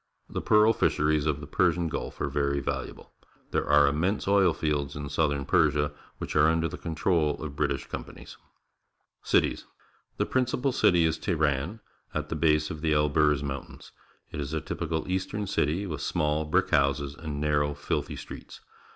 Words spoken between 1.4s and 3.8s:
the Persian Gulf are very valuable. There